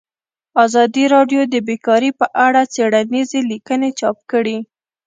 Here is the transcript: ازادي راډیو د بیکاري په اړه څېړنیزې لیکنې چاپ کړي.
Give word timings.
ازادي 0.65 1.05
راډیو 1.15 1.41
د 1.53 1.55
بیکاري 1.67 2.11
په 2.19 2.25
اړه 2.45 2.61
څېړنیزې 2.73 3.39
لیکنې 3.51 3.89
چاپ 3.99 4.17
کړي. 4.31 4.57